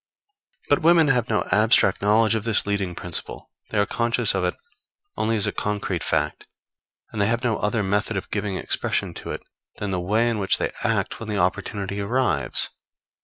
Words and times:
But 0.67 0.81
women 0.81 1.09
have 1.09 1.29
no 1.29 1.43
abstract 1.51 2.01
knowledge 2.01 2.33
of 2.33 2.43
this 2.43 2.65
leading 2.65 2.95
principle; 2.95 3.51
they 3.69 3.77
are 3.77 3.85
conscious 3.85 4.33
of 4.33 4.43
it 4.43 4.55
only 5.15 5.35
as 5.35 5.45
a 5.45 5.51
concrete 5.51 6.03
fact; 6.03 6.47
and 7.11 7.21
they 7.21 7.27
have 7.27 7.43
no 7.43 7.57
other 7.57 7.83
method 7.83 8.17
of 8.17 8.31
giving 8.31 8.55
expression 8.57 9.13
to 9.13 9.29
it 9.29 9.43
than 9.75 9.91
the 9.91 10.01
way 10.01 10.27
in 10.27 10.39
which 10.39 10.57
they 10.57 10.71
act 10.83 11.19
when 11.19 11.29
the 11.29 11.37
opportunity 11.37 12.01
arrives. 12.01 12.71